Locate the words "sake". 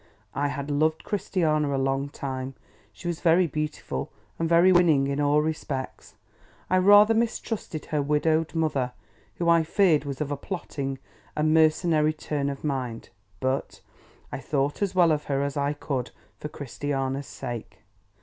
17.27-17.81